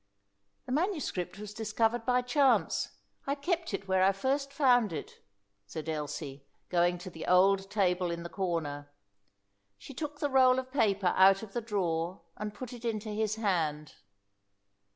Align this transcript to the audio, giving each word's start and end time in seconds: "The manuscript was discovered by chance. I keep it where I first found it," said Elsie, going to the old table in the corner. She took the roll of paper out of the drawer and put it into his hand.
"The 0.65 0.71
manuscript 0.71 1.37
was 1.37 1.53
discovered 1.53 2.07
by 2.07 2.23
chance. 2.23 2.89
I 3.27 3.35
keep 3.35 3.71
it 3.71 3.87
where 3.87 4.03
I 4.03 4.13
first 4.13 4.51
found 4.51 4.91
it," 4.91 5.23
said 5.67 5.87
Elsie, 5.87 6.47
going 6.69 6.97
to 6.97 7.11
the 7.11 7.27
old 7.27 7.69
table 7.69 8.09
in 8.09 8.23
the 8.23 8.27
corner. 8.27 8.89
She 9.77 9.93
took 9.93 10.17
the 10.19 10.27
roll 10.31 10.57
of 10.57 10.71
paper 10.71 11.13
out 11.15 11.43
of 11.43 11.53
the 11.53 11.61
drawer 11.61 12.23
and 12.35 12.51
put 12.51 12.73
it 12.73 12.83
into 12.83 13.09
his 13.09 13.35
hand. 13.35 13.93